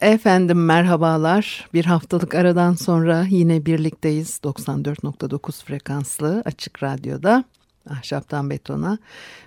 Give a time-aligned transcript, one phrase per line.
[0.00, 1.68] Efendim merhabalar.
[1.74, 4.40] Bir haftalık aradan sonra yine birlikteyiz.
[4.44, 7.44] 94.9 frekanslı açık radyoda.
[7.90, 8.98] Ahşaptan betona,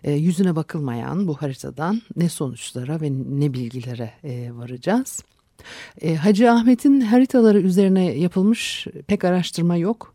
[0.04, 5.24] e, yüzüne bakılmayan bu haritadan ne sonuçlara ve ne bilgilere e, varacağız.
[6.02, 10.14] E, Hacı Ahmet'in haritaları üzerine yapılmış pek araştırma yok.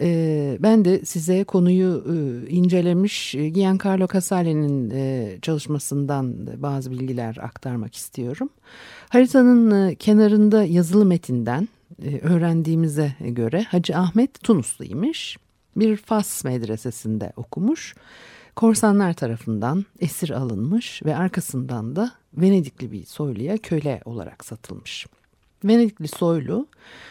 [0.00, 8.48] E, ben de size konuyu e, incelemiş Giancarlo Casale'nin e, çalışmasından bazı bilgiler aktarmak istiyorum.
[9.08, 11.68] Haritanın e, kenarında yazılı metinden
[12.02, 15.36] e, öğrendiğimize göre Hacı Ahmet Tunusluymuş.
[15.76, 17.94] Bir Fas medresesinde okumuş.
[18.56, 25.06] Korsanlar tarafından esir alınmış ve arkasından da Venedikli bir soyluya köle olarak satılmış.
[25.64, 26.66] Venedikli soylu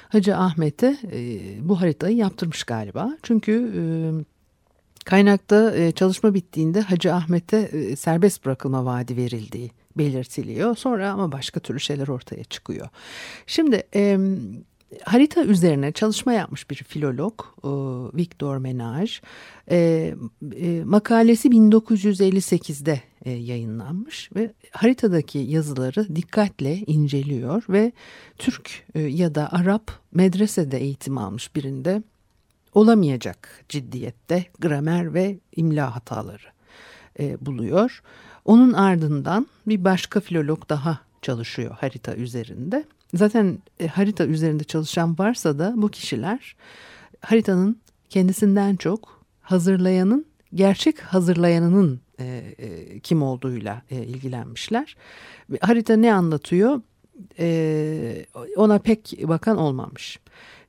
[0.09, 3.17] Hacı Ahmet'e e, bu haritayı yaptırmış galiba.
[3.23, 3.81] Çünkü e,
[5.05, 10.75] kaynakta e, çalışma bittiğinde Hacı Ahmet'e serbest bırakılma vaadi verildiği belirtiliyor.
[10.75, 12.89] Sonra ama başka türlü şeyler ortaya çıkıyor.
[13.47, 13.83] Şimdi
[15.03, 17.33] harita üzerine çalışma yapmış bir filolog
[17.63, 17.69] e,
[18.17, 19.11] Victor Menage.
[19.71, 19.77] E,
[20.55, 27.91] e, makalesi 1958'de e, yayınlanmış ve haritadaki yazıları dikkatle inceliyor ve
[28.37, 32.03] Türk e, ya da Arap medresede eğitim almış birinde
[32.73, 36.53] olamayacak ciddiyette gramer ve imla hataları
[37.41, 38.01] buluyor.
[38.45, 42.83] Onun ardından bir başka filolog daha çalışıyor harita üzerinde.
[43.13, 46.55] Zaten e, harita üzerinde çalışan varsa da bu kişiler
[47.21, 52.25] haritanın kendisinden çok hazırlayanın gerçek hazırlayanının e,
[52.57, 54.95] e, kim olduğuyla e, ilgilenmişler.
[55.61, 56.81] Harita ne anlatıyor?
[57.39, 58.25] E,
[58.57, 60.19] ona pek bakan olmamış.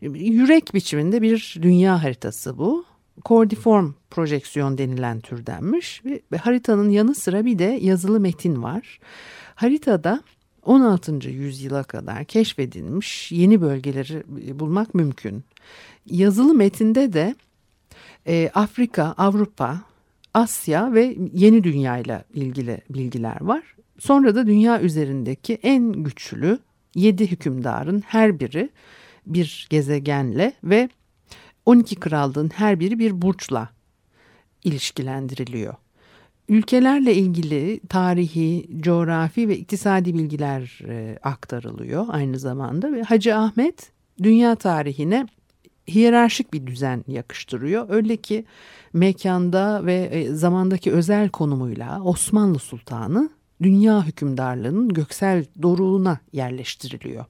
[0.01, 2.85] Yürek biçiminde bir dünya haritası bu.
[3.25, 9.01] Cordiform projeksiyon denilen türdenmiş ve haritanın yanı sıra bir de yazılı metin var.
[9.55, 10.23] Haritada
[10.65, 11.29] 16.
[11.29, 14.23] yüzyıla kadar keşfedilmiş yeni bölgeleri
[14.61, 15.45] bulmak mümkün.
[16.07, 17.35] Yazılı metinde de
[18.27, 19.81] e, Afrika, Avrupa,
[20.35, 23.63] Asya ve yeni dünya ile ilgili bilgiler var.
[23.99, 26.59] Sonra da dünya üzerindeki en güçlü
[26.95, 28.71] 7 hükümdarın her biri
[29.27, 30.89] bir gezegenle ve
[31.67, 33.69] 12 krallığın her biri bir burçla
[34.65, 35.75] ilişkilendiriliyor.
[36.49, 43.91] Ülkelerle ilgili tarihi, coğrafi ve iktisadi bilgiler e, aktarılıyor aynı zamanda ve Hacı Ahmet
[44.23, 45.27] dünya tarihine
[45.89, 47.87] hiyerarşik bir düzen yakıştırıyor.
[47.89, 48.45] Öyle ki
[48.93, 53.31] mekanda ve e, zamandaki özel konumuyla Osmanlı Sultanı
[53.63, 57.25] dünya hükümdarlığının göksel doruğuna yerleştiriliyor.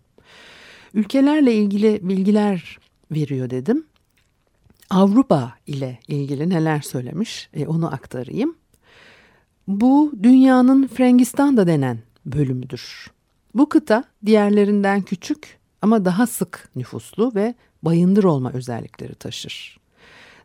[0.94, 2.78] Ülkelerle ilgili bilgiler
[3.10, 3.84] veriyor dedim.
[4.90, 8.56] Avrupa ile ilgili neler söylemiş e, onu aktarayım.
[9.68, 13.10] Bu dünyanın Frangistan da denen bölümüdür.
[13.54, 19.80] Bu kıta diğerlerinden küçük ama daha sık nüfuslu ve bayındır olma özellikleri taşır.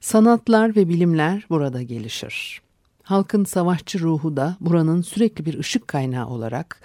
[0.02, 2.62] Sanatlar ve bilimler burada gelişir.
[3.04, 6.82] Halkın savaşçı ruhu da buranın sürekli bir ışık kaynağı olarak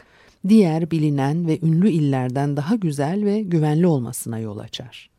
[0.48, 5.10] diğer bilinen ve ünlü illerden daha güzel ve güvenli olmasına yol açar.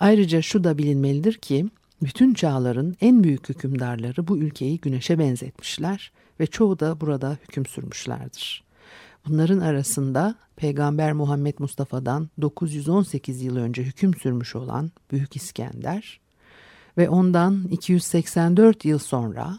[0.00, 1.66] Ayrıca şu da bilinmelidir ki
[2.02, 8.64] bütün çağların en büyük hükümdarları bu ülkeyi güneşe benzetmişler ve çoğu da burada hüküm sürmüşlerdir.
[9.26, 16.20] Bunların arasında Peygamber Muhammed Mustafa'dan 918 yıl önce hüküm sürmüş olan Büyük İskender
[16.98, 19.58] ve ondan 284 yıl sonra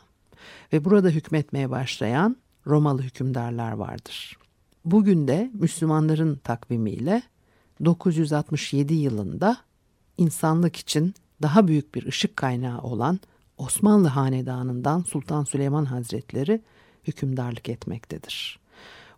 [0.74, 2.38] ve burada hükmetmeye başlayan
[2.68, 4.38] Romalı hükümdarlar vardır.
[4.86, 7.24] Bugün de Müslümanların takvimiyle
[7.86, 9.58] 967 yılında
[10.18, 13.20] insanlık için daha büyük bir ışık kaynağı olan
[13.58, 16.62] Osmanlı Hanedanı'ndan Sultan Süleyman Hazretleri
[17.08, 18.60] hükümdarlık etmektedir.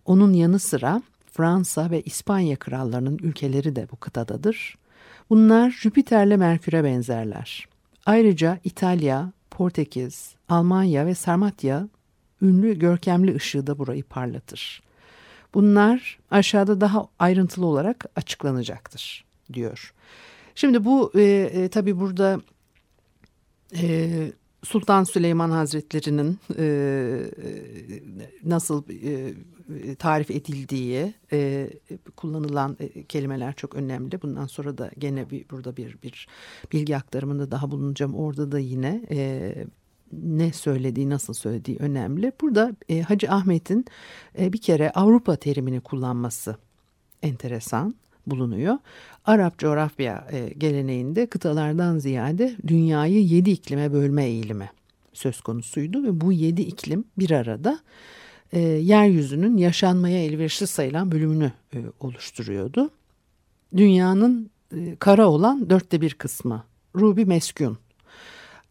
[0.05, 1.01] Onun yanı sıra
[1.31, 4.77] Fransa ve İspanya krallarının ülkeleri de bu kıtadadır.
[5.29, 7.67] Bunlar Jüpiter'le Merkür'e benzerler.
[8.05, 11.87] Ayrıca İtalya, Portekiz, Almanya ve Sarmatya
[12.41, 14.83] ünlü görkemli ışığı da burayı parlatır.
[15.53, 19.93] Bunlar aşağıda daha ayrıntılı olarak açıklanacaktır diyor.
[20.55, 22.41] Şimdi bu e, e, tabi burada
[23.81, 24.31] e,
[24.65, 26.65] Sultan Süleyman Hazretleri'nin e,
[28.43, 31.69] nasıl e, tarif edildiği e,
[32.15, 34.21] kullanılan e, kelimeler çok önemli.
[34.21, 36.27] Bundan sonra da gene bir burada bir bir
[36.71, 38.15] bilgi aktarımında daha bulunacağım.
[38.15, 39.53] Orada da yine e,
[40.13, 42.31] ne söylediği, nasıl söylediği önemli.
[42.41, 43.85] Burada e, Hacı Ahmet'in
[44.39, 46.55] e, bir kere Avrupa terimini kullanması
[47.23, 47.95] enteresan
[48.27, 48.77] bulunuyor.
[49.25, 54.69] Arap coğrafya e, geleneğinde kıtalardan ziyade dünyayı yedi iklime bölme eğilimi
[55.13, 57.79] söz konusuydu ve bu yedi iklim bir arada
[58.51, 62.89] e, yeryüzünün yaşanmaya elverişli sayılan bölümünü e, oluşturuyordu.
[63.77, 66.63] Dünyanın e, kara olan dörtte bir kısmı
[66.95, 67.77] Rubi Meskun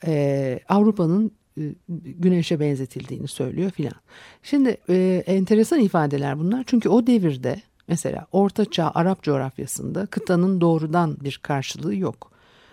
[0.07, 1.63] e, Avrupa'nın e,
[1.99, 3.95] güneşe benzetildiğini söylüyor filan.
[4.43, 11.17] Şimdi e, enteresan ifadeler bunlar çünkü o devirde mesela Orta Çağ Arap coğrafyasında kıtanın doğrudan
[11.21, 12.31] bir karşılığı yok.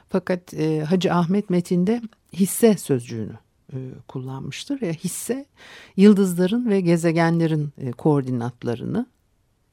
[0.09, 2.01] Fakat e, Hacı Ahmet metinde
[2.33, 3.37] hisse sözcüğünü
[3.73, 3.77] e,
[4.07, 4.81] kullanmıştır.
[4.81, 5.45] Ya hisse
[5.97, 9.05] yıldızların ve gezegenlerin e, koordinatlarını,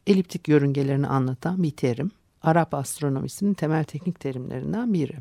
[0.07, 2.11] eliptik yörüngelerini anlatan bir terim.
[2.43, 5.17] Arap astronomisinin temel teknik terimlerinden biri.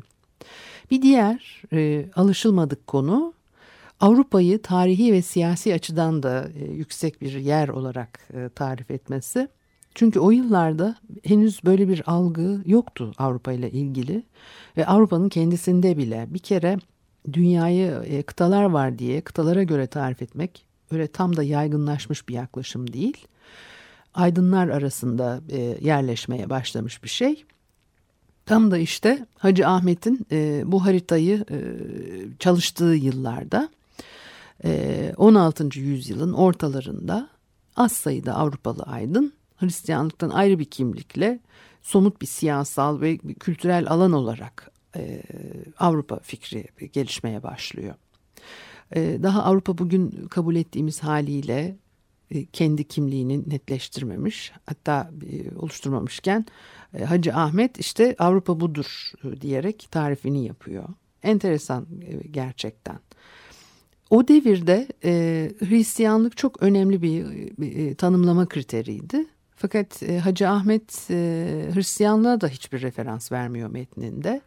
[0.90, 3.32] Bir diğer e, alışılmadık konu
[4.00, 9.48] Avrupa'yı tarihi ve siyasi açıdan da e, yüksek bir yer olarak e, tarif etmesi.
[9.94, 14.22] Çünkü o yıllarda henüz böyle bir algı yoktu Avrupa ile ilgili
[14.76, 16.78] ve Avrupa'nın kendisinde bile bir kere
[17.32, 22.92] dünyayı e, kıtalar var diye kıtalara göre tarif etmek öyle tam da yaygınlaşmış bir yaklaşım
[22.92, 23.26] değil.
[24.14, 27.44] Aydınlar arasında e, yerleşmeye başlamış bir şey.
[28.46, 31.44] Tam da işte Hacı Ahmet'in e, bu haritayı
[32.38, 33.68] çalıştığı yıllarda
[34.64, 35.78] e, 16.
[35.78, 37.28] yüzyılın ortalarında
[37.76, 41.40] az sayıda Avrupalı aydın Hristiyanlıktan ayrı bir kimlikle
[41.82, 45.22] somut bir siyasal ve kültürel alan olarak e,
[45.78, 47.94] Avrupa fikri gelişmeye başlıyor.
[48.96, 51.76] E, daha Avrupa bugün kabul ettiğimiz haliyle
[52.30, 56.46] e, kendi kimliğini netleştirmemiş hatta e, oluşturmamışken
[56.94, 60.88] e, Hacı Ahmet işte Avrupa budur e, diyerek tarifini yapıyor.
[61.22, 62.98] Enteresan e, gerçekten.
[64.10, 67.26] O devirde e, Hristiyanlık çok önemli bir,
[67.58, 69.26] bir e, tanımlama kriteriydi.
[69.58, 71.14] Fakat e, Hacı Ahmet e,
[71.74, 74.40] Hristiyanlığa da hiçbir referans vermiyor metninde.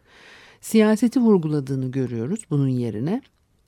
[0.60, 3.22] Siyaseti vurguladığını görüyoruz bunun yerine.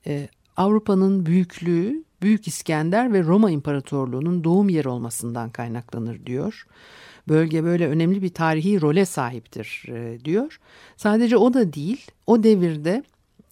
[0.07, 6.67] E, Avrupa'nın büyüklüğü Büyük İskender ve Roma İmparatorluğu'nun doğum yeri olmasından kaynaklanır diyor.
[7.27, 10.59] Bölge böyle önemli bir tarihi role sahiptir e, diyor.
[10.97, 13.03] Sadece o da değil o devirde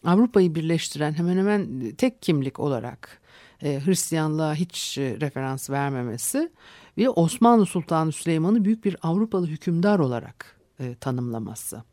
[0.06, 3.22] Avrupa'yı birleştiren hemen hemen tek kimlik olarak
[3.64, 6.50] e, Hristiyanlığa hiç e, referans vermemesi
[6.98, 11.84] ve Osmanlı Sultanı Süleyman'ı büyük bir Avrupalı hükümdar olarak e, tanımlaması.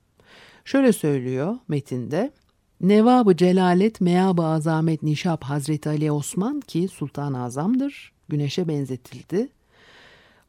[0.65, 2.33] Şöyle söylüyor metinde.
[2.81, 9.49] Nevabı Celalet Meabı Azamet Nişab Hazreti Ali Osman ki Sultan Azam'dır, güneşe benzetildi.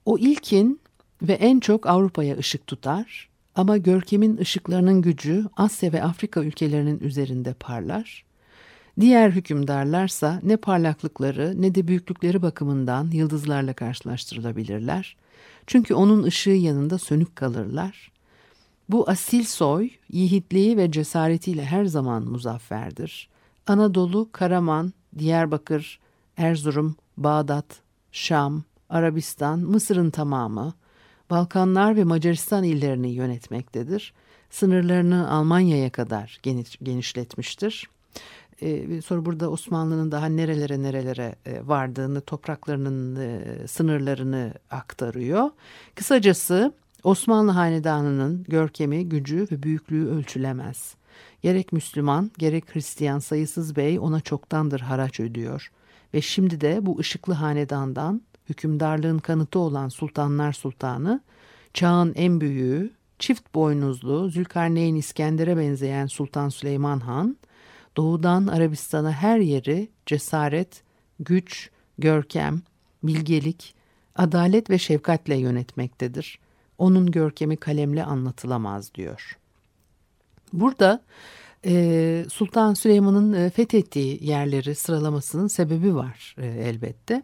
[0.05, 0.81] O ilkin
[1.21, 7.53] ve en çok Avrupa'ya ışık tutar ama görkemin ışıklarının gücü Asya ve Afrika ülkelerinin üzerinde
[7.53, 8.25] parlar.
[8.99, 15.15] Diğer hükümdarlarsa ne parlaklıkları ne de büyüklükleri bakımından yıldızlarla karşılaştırılabilirler.
[15.67, 18.11] Çünkü onun ışığı yanında sönük kalırlar.
[18.89, 23.29] Bu asil soy yiğitliği ve cesaretiyle her zaman muzafferdir.
[23.67, 25.99] Anadolu, Karaman, Diyarbakır,
[26.37, 27.65] Erzurum, Bağdat,
[28.11, 30.73] Şam, Arabistan, Mısır'ın tamamı,
[31.29, 34.13] Balkanlar ve Macaristan illerini yönetmektedir.
[34.49, 37.89] Sınırlarını Almanya'ya kadar geniş, genişletmiştir.
[38.61, 45.49] Ee, sonra burada Osmanlı'nın daha nerelere nerelere e, vardığını, topraklarının e, sınırlarını aktarıyor.
[45.95, 50.95] Kısacası Osmanlı Hanedanı'nın görkemi, gücü ve büyüklüğü ölçülemez.
[51.41, 55.71] Gerek Müslüman gerek Hristiyan sayısız bey ona çoktandır haraç ödüyor.
[56.13, 61.21] Ve şimdi de bu ışıklı hanedandan hükümdarlığın kanıtı olan Sultanlar Sultanı,
[61.73, 67.37] çağın en büyüğü, çift boynuzlu Zülkarneyn İskender'e benzeyen Sultan Süleyman Han,
[67.97, 70.83] doğudan Arabistan'a her yeri cesaret,
[71.19, 72.61] güç, görkem,
[73.03, 73.75] bilgelik,
[74.15, 76.39] adalet ve şefkatle yönetmektedir.
[76.77, 79.37] Onun görkemi kalemle anlatılamaz diyor.
[80.53, 81.01] Burada
[82.29, 87.23] Sultan Süleyman'ın e, fethettiği yerleri sıralamasının sebebi var e, elbette.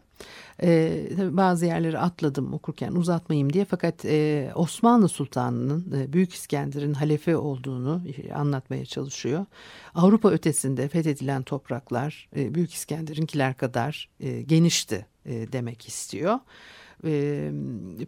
[0.64, 8.02] E, bazı yerleri atladım okurken uzatmayayım diye fakat e, Osmanlı Sultanı'nın Büyük İskender'in halefe olduğunu
[8.36, 9.46] anlatmaya çalışıyor.
[9.96, 14.10] Avrupa ötesinde fethedilen topraklar Büyük İskender'inkiler kadar
[14.48, 16.40] genişti demek istiyor.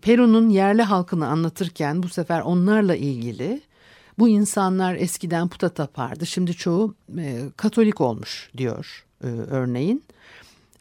[0.02, 3.62] Peru'nun yerli halkını anlatırken bu sefer onlarla ilgili
[4.20, 6.26] bu insanlar eskiden puta tapardı.
[6.26, 10.04] Şimdi çoğu e, Katolik olmuş diyor e, örneğin.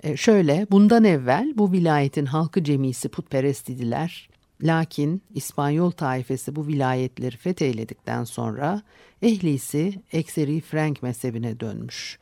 [0.03, 4.29] E, şöyle bundan evvel bu vilayetin halkı cemisi putperest idiler.
[4.63, 8.83] Lakin İspanyol taifesi bu vilayetleri fetheyledikten sonra
[9.23, 12.19] ehlisi ekseri Frank mezhebine dönmüş.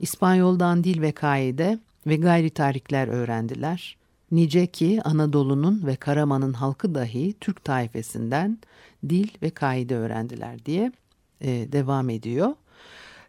[0.00, 3.96] İspanyoldan dil ve kaide ve gayri tarikler öğrendiler.
[4.30, 8.58] Nice ki Anadolu'nun ve Karaman'ın halkı dahi Türk taifesinden
[9.08, 10.92] dil ve kaide öğrendiler diye
[11.40, 12.54] e, devam ediyor.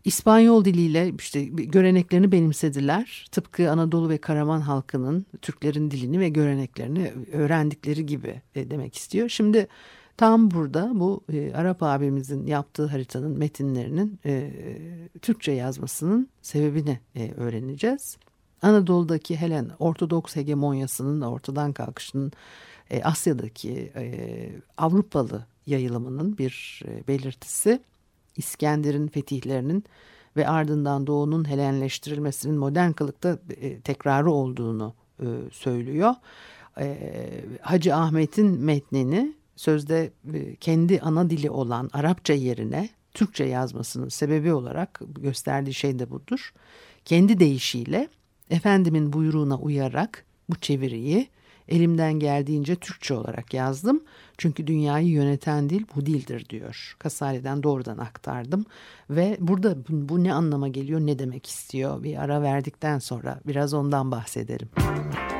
[0.05, 3.27] İspanyol diliyle işte göreneklerini benimsediler.
[3.31, 9.29] Tıpkı Anadolu ve Karaman halkının Türklerin dilini ve göreneklerini öğrendikleri gibi e, demek istiyor.
[9.29, 9.67] Şimdi
[10.17, 14.51] tam burada bu e, Arap abimizin yaptığı haritanın metinlerinin e,
[15.21, 18.17] Türkçe yazmasının sebebini e, öğreneceğiz.
[18.61, 22.31] Anadolu'daki Helen Ortodoks hegemonyasının ortadan kalkışının
[22.89, 27.81] e, Asya'daki e, Avrupalı yayılımının bir e, belirtisi
[28.35, 29.83] İskender'in fetihlerinin
[30.37, 36.13] ve ardından Doğu'nun Helenleştirilmesinin modern kılıkta e, tekrarı olduğunu e, söylüyor.
[37.61, 40.11] Hacı Ahmet'in metnini sözde
[40.59, 46.53] kendi ana dili olan Arapça yerine Türkçe yazmasının sebebi olarak gösterdiği şey de budur.
[47.05, 48.07] Kendi deyişiyle
[48.49, 51.29] Efendimin buyruğuna uyarak bu çeviriyi
[51.69, 54.03] elimden geldiğince Türkçe olarak yazdım.
[54.37, 56.95] Çünkü dünyayı yöneten dil bu dildir diyor.
[56.99, 58.65] Kasale'den doğrudan aktardım.
[59.09, 64.11] Ve burada bu ne anlama geliyor ne demek istiyor bir ara verdikten sonra biraz ondan
[64.11, 64.69] bahsedelim.
[64.77, 65.38] Müzik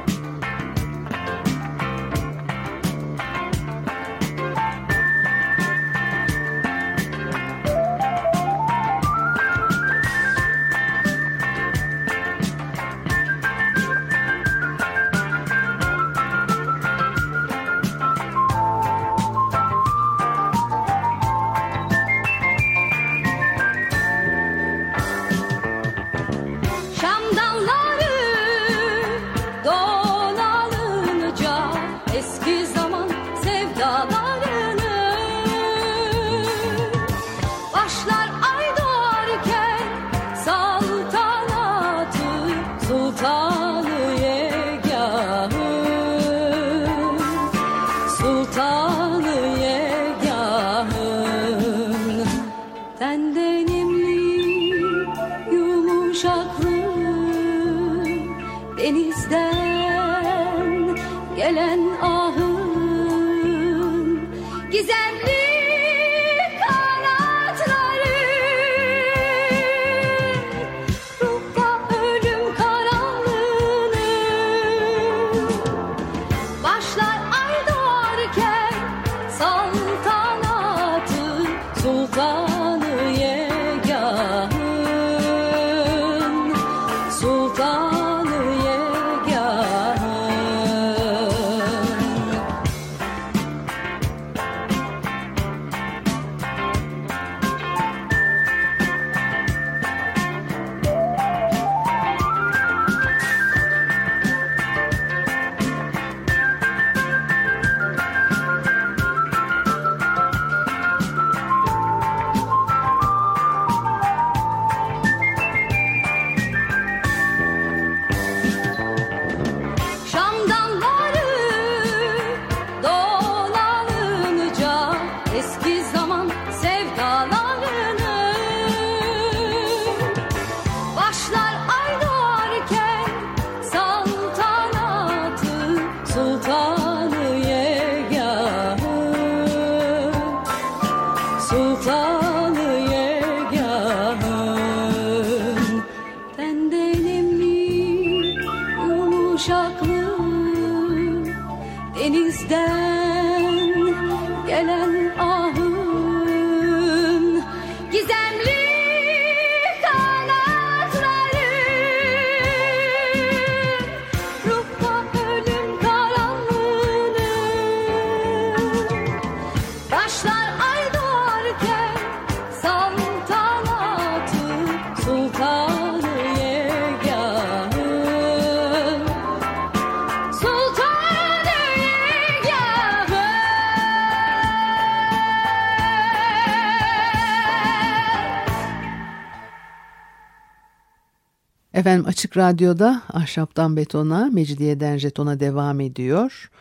[191.79, 196.51] Efendim Açık Radyo'da Ahşaptan Betona, Mecidiyeden Jeton'a devam ediyor.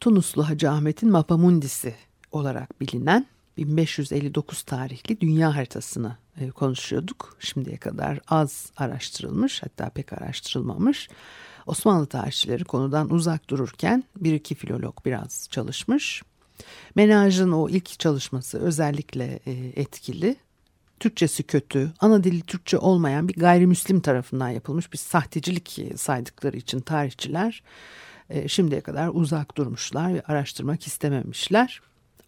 [0.00, 1.94] Tunuslu Hacı Ahmet'in Mapamundisi
[2.32, 3.26] olarak bilinen
[3.56, 7.36] 1559 tarihli dünya haritasını e, konuşuyorduk.
[7.40, 11.08] Şimdiye kadar az araştırılmış hatta pek araştırılmamış.
[11.66, 16.22] Osmanlı tarihçileri konudan uzak dururken bir iki filolog biraz çalışmış.
[16.94, 20.36] Menaj'ın o ilk çalışması özellikle e, etkili.
[21.00, 27.62] Türkçesi kötü, ana dili Türkçe olmayan bir gayrimüslim tarafından yapılmış bir sahtecilik saydıkları için tarihçiler
[28.30, 31.80] e, şimdiye kadar uzak durmuşlar ve araştırmak istememişler.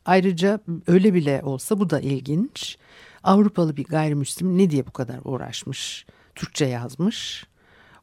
[0.04, 2.78] Ayrıca öyle bile olsa bu da ilginç.
[3.22, 7.46] Avrupalı bir gayrimüslim ne diye bu kadar uğraşmış, Türkçe yazmış.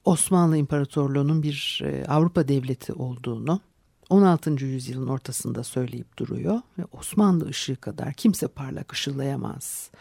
[0.06, 3.62] Osmanlı İmparatorluğu'nun bir e, Avrupa devleti olduğunu
[4.10, 4.66] 16.
[4.66, 9.92] yüzyılın ortasında söyleyip duruyor ve Osmanlı ışığı kadar kimse parlak ışıllayamaz.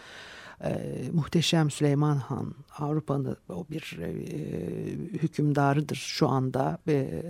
[0.64, 4.12] Ee, muhteşem Süleyman Han Avrupa'nın o bir e,
[5.12, 7.22] hükümdarıdır şu anda e,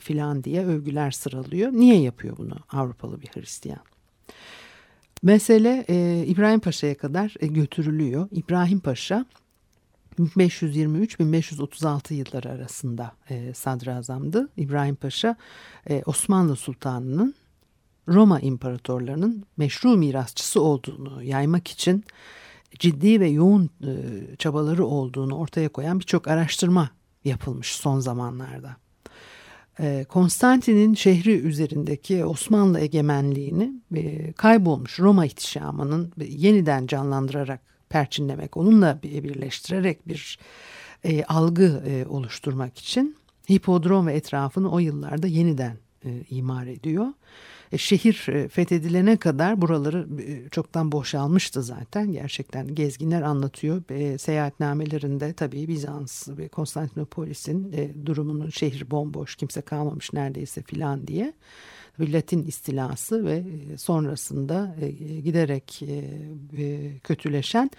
[0.00, 1.72] filan diye övgüler sıralıyor.
[1.72, 3.80] Niye yapıyor bunu Avrupalı bir Hristiyan?
[5.22, 8.28] Mesele e, İbrahim Paşa'ya kadar e, götürülüyor.
[8.30, 9.26] İbrahim Paşa
[10.18, 14.48] 1523-1536 yılları arasında e, sadrazamdı.
[14.56, 15.36] İbrahim Paşa
[15.90, 17.34] e, Osmanlı Sultanı'nın
[18.08, 22.04] Roma imparatorlarının meşru mirasçısı olduğunu yaymak için
[22.78, 23.90] ciddi ve yoğun e,
[24.36, 26.90] çabaları olduğunu ortaya koyan birçok araştırma
[27.24, 28.76] yapılmış son zamanlarda.
[29.80, 40.08] E, Konstantin'in şehri üzerindeki Osmanlı egemenliğini e, kaybolmuş Roma ihtişamının yeniden canlandırarak perçinlemek, onunla birleştirerek
[40.08, 40.38] bir
[41.28, 43.16] algı oluşturmak için
[43.50, 45.76] hipodrom ve etrafını o yıllarda yeniden
[46.30, 47.06] imar ediyor.
[47.72, 52.12] E, şehir e, fethedilene kadar buraları e, çoktan boşalmıştı zaten.
[52.12, 53.82] Gerçekten gezginler anlatıyor.
[54.18, 61.32] Seyahatnamelerinde tabii Bizans ve Konstantinopolis'in e, durumunun şehir bomboş kimse kalmamış neredeyse filan diye.
[62.00, 63.44] Latin istilası ve
[63.76, 64.76] sonrasında
[65.24, 65.82] giderek
[67.04, 67.70] kötüleşen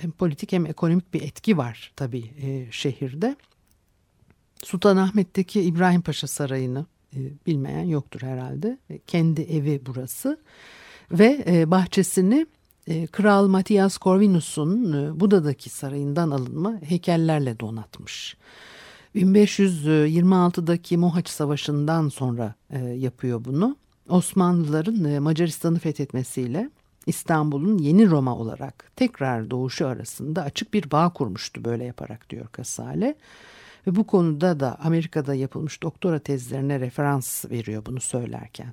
[0.00, 2.30] hem politik hem ekonomik bir etki var tabii
[2.70, 3.36] şehirde.
[4.62, 6.86] Sultanahmet'teki İbrahim Paşa Sarayı'nı
[7.46, 8.78] bilmeyen yoktur herhalde.
[9.06, 10.38] Kendi evi burası
[11.10, 12.46] ve bahçesini
[13.12, 18.36] Kral Matias Corvinus'un Buda'daki sarayından alınma heykellerle donatmış.
[19.16, 23.76] 1526'daki Mohaç Savaşı'ndan sonra e, yapıyor bunu.
[24.08, 26.70] Osmanlıların e, Macaristan'ı fethetmesiyle
[27.06, 33.14] İstanbul'un yeni Roma olarak tekrar doğuşu arasında açık bir bağ kurmuştu böyle yaparak diyor Kasale.
[33.86, 38.72] Ve bu konuda da Amerika'da yapılmış doktora tezlerine referans veriyor bunu söylerken.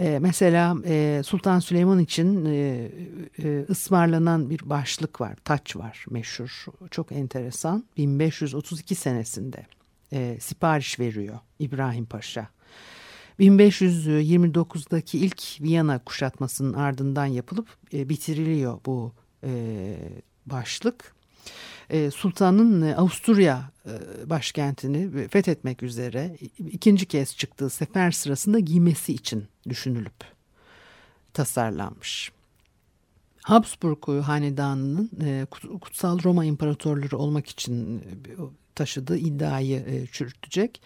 [0.00, 2.90] E, mesela e, Sultan Süleyman için e,
[3.38, 6.64] e, ısmarlanan bir başlık var, taç var meşhur.
[6.90, 7.84] Çok enteresan.
[7.96, 9.66] 1532 senesinde
[10.12, 12.48] e, sipariş veriyor İbrahim Paşa.
[13.40, 19.12] 1529'daki ilk Viyana kuşatmasının ardından yapılıp e, bitiriliyor bu
[19.44, 19.96] e,
[20.46, 21.15] başlık.
[21.90, 23.90] E, Sultan'ın e, Avusturya e,
[24.30, 30.24] başkentini fethetmek üzere ikinci kez çıktığı sefer sırasında giymesi için düşünülüp
[31.34, 32.32] tasarlanmış.
[33.42, 35.10] Habsburg hanedanının
[35.80, 38.02] kutsal Roma imparatorları olmak için
[38.74, 40.82] taşıdığı iddiayı çürütecek.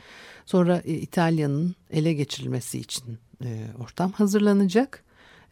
[0.46, 3.18] Sonra İtalya'nın ele geçirilmesi için
[3.78, 5.04] ortam hazırlanacak.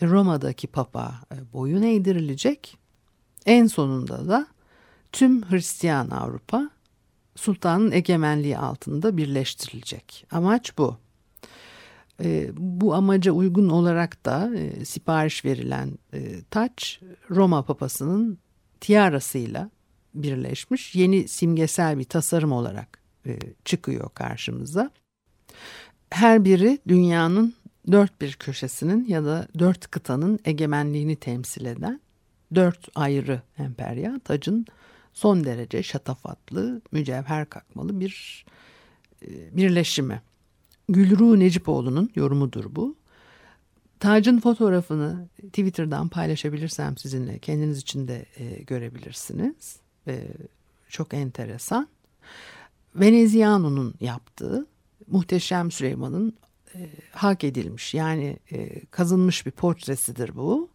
[0.03, 1.21] Roma'daki papa
[1.53, 2.79] boyun eğdirilecek.
[3.47, 4.47] En sonunda da
[5.13, 6.71] tüm Hristiyan Avrupa
[7.37, 10.27] sultanın egemenliği altında birleştirilecek.
[10.31, 10.97] Amaç bu.
[12.23, 18.39] E, bu amaca uygun olarak da e, sipariş verilen e, taç Roma papasının
[18.81, 19.71] tiarasıyla
[20.15, 24.91] birleşmiş yeni simgesel bir tasarım olarak e, çıkıyor karşımıza.
[26.11, 27.55] Her biri dünyanın
[27.93, 32.01] dört bir köşesinin ya da dört kıtanın egemenliğini temsil eden
[32.55, 34.67] dört ayrı emperya tacın
[35.19, 38.45] son derece şatafatlı, mücevher kakmalı bir
[39.23, 40.23] e, birleşimi.
[40.89, 42.97] Gülru Necipoğlu'nun yorumudur bu.
[44.01, 49.77] Tacın fotoğrafını Twitter'dan paylaşabilirsem sizinle kendiniz için de e, görebilirsiniz.
[50.07, 50.29] E,
[50.89, 51.89] çok enteresan.
[52.95, 54.67] Veneziano'nun yaptığı
[55.07, 56.35] Muhteşem Süleyman'ın
[57.13, 57.95] hak edilmiş.
[57.95, 60.69] Yani e, kazınmış bir portresidir bu.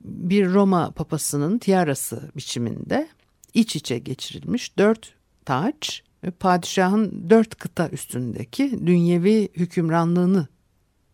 [0.00, 3.08] Bir Roma papasının tiarası biçiminde
[3.54, 6.02] iç içe geçirilmiş dört taç
[6.40, 10.48] padişahın dört kıta üstündeki dünyevi hükümranlığını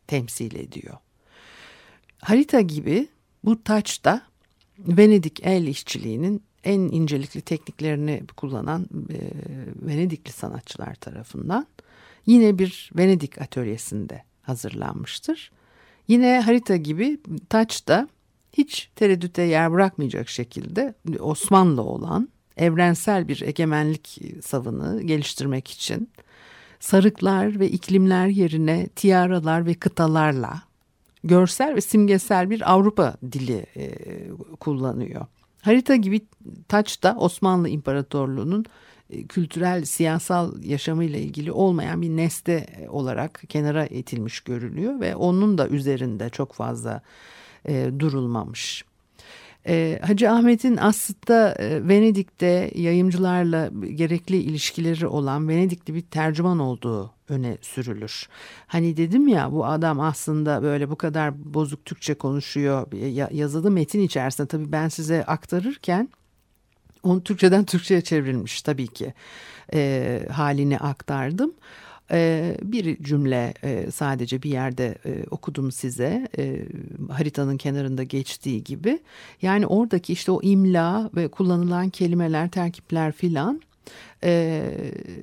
[0.07, 0.96] temsil ediyor.
[2.18, 3.09] Harita gibi
[3.44, 4.22] bu taç da
[4.79, 9.18] Venedik el işçiliğinin en incelikli tekniklerini kullanan e,
[9.87, 11.66] Venedikli sanatçılar tarafından
[12.27, 15.53] yine bir Venedik atölyesinde hazırlanmıştır.
[16.09, 18.09] Yine harita gibi taç da
[18.52, 26.11] hiç tereddüte yer bırakmayacak şekilde Osmanlı olan evrensel bir egemenlik savını geliştirmek için
[26.80, 30.62] sarıklar ve iklimler yerine tiaralar ve kıtalarla
[31.24, 33.90] görsel ve simgesel bir Avrupa dili e,
[34.61, 35.26] kullanıyor.
[35.62, 36.20] Harita gibi
[36.68, 38.64] taç da Osmanlı İmparatorluğu'nun
[39.11, 45.68] e, kültürel, siyasal yaşamıyla ilgili olmayan bir nesne olarak kenara itilmiş görülüyor ve onun da
[45.68, 47.02] üzerinde çok fazla
[47.64, 48.85] e, durulmamış.
[49.66, 57.59] E, Hacı Ahmet'in aslında e, Venedik'te yayımcılarla gerekli ilişkileri olan Venedikli bir tercüman olduğu öne
[57.61, 58.29] sürülür.
[58.66, 62.87] Hani dedim ya bu adam aslında böyle bu kadar bozuk Türkçe konuşuyor.
[63.33, 66.09] Yazılı metin içerisinde tabii ben size aktarırken
[67.03, 69.14] onu Türkçeden Türkçe'ye çevrilmiş tabii ki
[69.75, 71.55] e, halini aktardım.
[72.11, 76.64] E, bir cümle e, sadece bir yerde e, okudum size e,
[77.11, 78.99] haritanın kenarında geçtiği gibi.
[79.42, 83.61] Yani oradaki işte o imla ve kullanılan kelimeler, terkipler filan
[84.25, 84.62] e,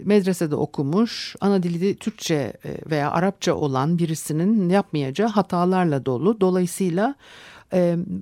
[0.03, 2.53] medresede okumuş, ana dili Türkçe
[2.89, 6.41] veya Arapça olan birisinin yapmayacağı hatalarla dolu.
[6.41, 7.15] Dolayısıyla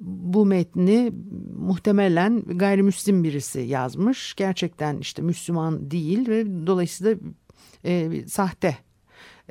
[0.01, 1.11] bu metni
[1.57, 4.33] muhtemelen gayrimüslim birisi yazmış.
[4.33, 7.15] Gerçekten işte Müslüman değil ve dolayısıyla
[7.85, 8.77] e, sahte.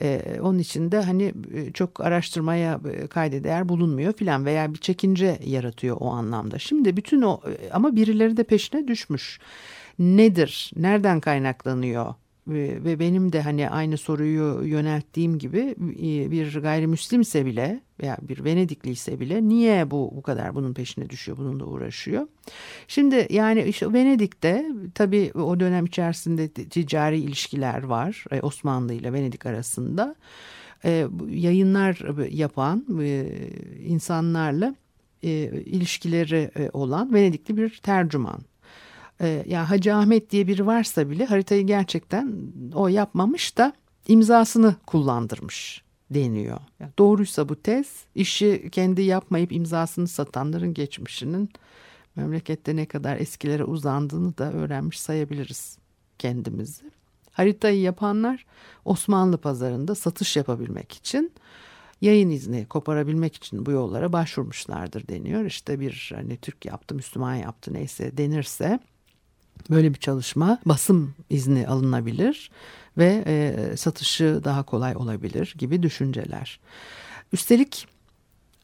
[0.02, 4.78] E, onun için de hani e, çok araştırmaya e, kayda değer bulunmuyor filan veya bir
[4.78, 6.58] çekince yaratıyor o anlamda.
[6.58, 9.40] Şimdi bütün o e, ama birileri de peşine düşmüş.
[9.98, 10.70] Nedir?
[10.76, 12.14] Nereden kaynaklanıyor?
[12.46, 18.90] Ve benim de hani aynı soruyu yönelttiğim gibi e, bir gayrimüslimse bile veya bir Venedikli
[18.90, 22.26] ise bile niye bu bu kadar bunun peşine düşüyor, bununla uğraşıyor?
[22.88, 29.46] Şimdi yani işte Venedik'te tabii o dönem içerisinde ticari ilişkiler var e, Osmanlı ile Venedik
[29.46, 30.14] arasında.
[30.84, 32.86] E, yayınlar yapan
[33.80, 34.74] insanlarla
[35.66, 38.40] ilişkileri olan Venedikli bir tercüman
[39.20, 43.72] e, ya Hacı Ahmet diye biri varsa bile haritayı gerçekten o yapmamış da
[44.08, 46.60] imzasını kullandırmış deniyor.
[46.98, 51.50] Doğruysa bu tez işi kendi yapmayıp imzasını satanların geçmişinin
[52.16, 55.78] memlekette ne kadar eskilere uzandığını da öğrenmiş sayabiliriz
[56.18, 56.84] kendimizi.
[57.32, 58.46] Haritayı yapanlar
[58.84, 61.32] Osmanlı pazarında satış yapabilmek için
[62.00, 65.44] yayın izni koparabilmek için bu yollara başvurmuşlardır deniyor.
[65.44, 68.80] İşte bir hani Türk yaptı, Müslüman yaptı neyse denirse
[69.70, 72.50] Böyle bir çalışma basım izni alınabilir
[72.98, 76.60] ve e, satışı daha kolay olabilir gibi düşünceler.
[77.32, 77.86] Üstelik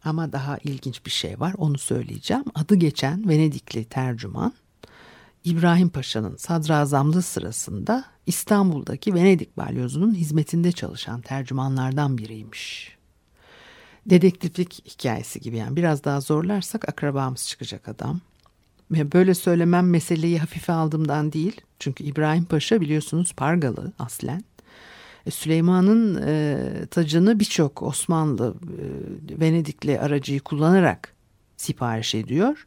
[0.05, 2.45] ama daha ilginç bir şey var onu söyleyeceğim.
[2.55, 4.53] Adı geçen Venedikli tercüman
[5.45, 12.97] İbrahim Paşa'nın sadrazamlığı sırasında İstanbul'daki Venedik balyozunun hizmetinde çalışan tercümanlardan biriymiş.
[14.07, 18.21] Dedektiflik hikayesi gibi yani biraz daha zorlarsak akrabamız çıkacak adam.
[18.91, 21.61] Böyle söylemem meseleyi hafife aldığımdan değil.
[21.79, 24.45] Çünkü İbrahim Paşa biliyorsunuz Pargalı aslen.
[25.27, 31.15] E, Süleyman'ın e, tacını birçok Osmanlı e, Venedikli aracıyı kullanarak
[31.57, 32.67] sipariş ediyor.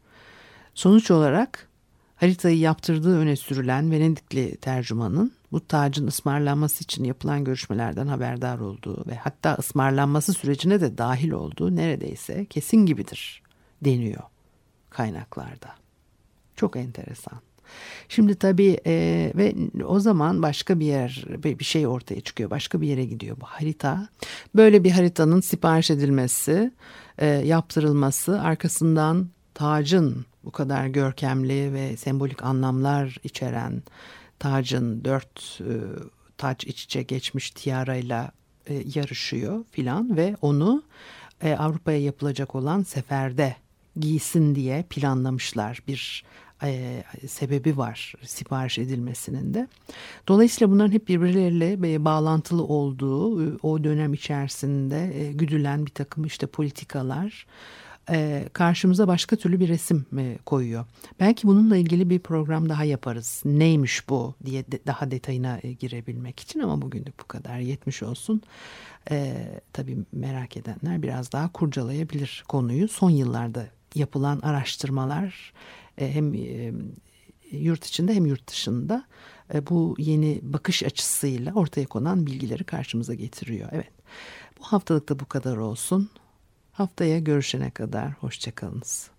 [0.73, 1.67] Sonuç olarak
[2.15, 9.15] haritayı yaptırdığı öne sürülen Venedikli tercümanın bu tacın ısmarlanması için yapılan görüşmelerden haberdar olduğu ve
[9.15, 13.43] hatta ısmarlanması sürecine de dahil olduğu neredeyse kesin gibidir
[13.81, 14.23] deniyor
[14.89, 15.81] kaynaklarda.
[16.62, 17.39] Çok enteresan.
[18.10, 22.50] Şimdi tabii e, ve o zaman başka bir yer bir şey ortaya çıkıyor.
[22.50, 24.08] Başka bir yere gidiyor bu harita.
[24.56, 26.71] Böyle bir haritanın sipariş edilmesi,
[27.17, 33.84] e, yaptırılması arkasından tacın bu kadar görkemli ve sembolik anlamlar içeren
[34.39, 35.74] tacın dört e,
[36.38, 38.32] taç iç içe geçmiş tiarayla
[38.67, 40.84] e, yarışıyor filan ve onu
[41.43, 43.56] e, Avrupa'ya yapılacak olan seferde
[44.00, 46.24] giysin diye planlamışlar bir
[46.63, 49.67] e, sebebi var sipariş edilmesinin de.
[50.28, 56.26] Dolayısıyla bunların hep birbirleriyle e, bağlantılı olduğu e, o dönem içerisinde e, güdülen bir takım
[56.26, 57.45] işte politikalar
[58.10, 60.06] e, karşımıza başka türlü bir resim
[60.45, 60.86] koyuyor.
[61.19, 63.41] Belki bununla ilgili bir program daha yaparız.
[63.45, 68.41] Neymiş bu diye daha detayına girebilmek için ama bugünlük bu kadar yetmiş olsun.
[69.12, 72.88] E, tabii merak edenler biraz daha kurcalayabilir konuyu.
[72.88, 75.54] Son yıllarda yapılan araştırmalar
[75.95, 76.73] hem e,
[77.51, 79.06] yurt içinde hem yurt dışında
[79.54, 83.69] e, bu yeni bakış açısıyla ortaya konan bilgileri karşımıza getiriyor.
[83.71, 83.91] Evet
[84.60, 86.10] bu haftalık da bu kadar olsun.
[86.71, 89.12] Haftaya görüşene kadar hoşçakalınız.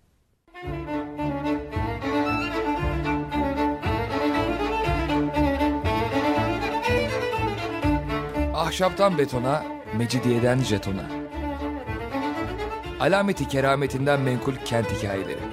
[8.53, 9.65] Ahşaptan betona,
[9.97, 11.09] mecidiyeden jetona.
[12.99, 15.52] Alameti kerametinden menkul kent hikayeleri.